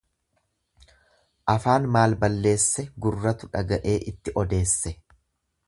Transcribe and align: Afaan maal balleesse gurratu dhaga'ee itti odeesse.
Afaan 1.53 1.85
maal 1.97 2.17
balleesse 2.25 2.87
gurratu 3.05 3.51
dhaga'ee 3.57 3.97
itti 4.13 4.35
odeesse. 4.45 4.95